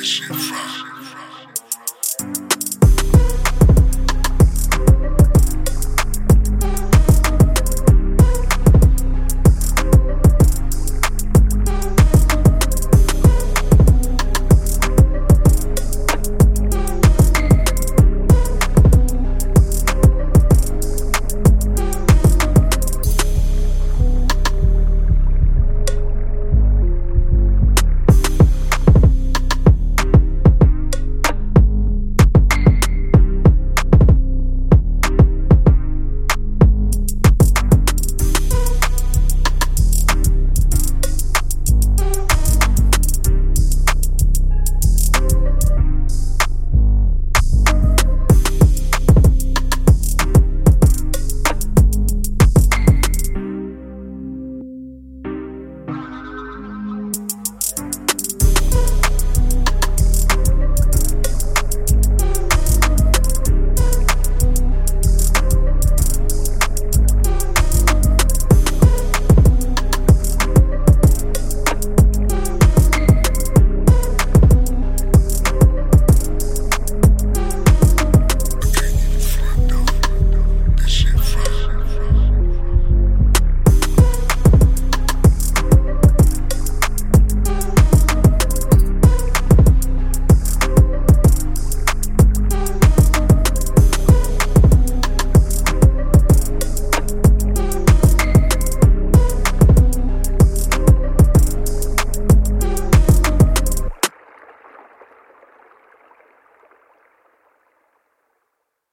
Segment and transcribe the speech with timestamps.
[0.00, 0.89] Nation Rock.